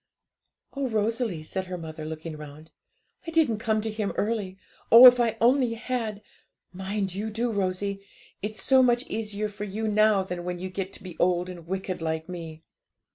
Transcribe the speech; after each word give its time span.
'Oh, 0.73 0.87
Rosalie,' 0.89 1.43
said 1.43 1.67
her 1.67 1.77
mother, 1.77 2.05
looking 2.05 2.35
round, 2.35 2.71
'I 3.27 3.29
didn't 3.29 3.59
come 3.59 3.81
to 3.81 3.91
Him 3.91 4.13
early 4.15 4.57
oh, 4.91 5.05
if 5.05 5.19
I 5.19 5.37
only 5.39 5.75
had! 5.75 6.23
Mind 6.73 7.13
you 7.13 7.29
do, 7.29 7.51
Rosie; 7.51 8.01
it's 8.41 8.63
so 8.63 8.81
much 8.81 9.05
easier 9.05 9.47
for 9.47 9.63
you 9.63 9.87
now 9.87 10.23
than 10.23 10.43
when 10.43 10.57
you 10.57 10.69
get 10.71 10.91
to 10.93 11.03
be 11.03 11.19
old 11.19 11.49
and 11.49 11.67
wicked 11.67 12.01
like 12.01 12.27
me.' 12.27 12.63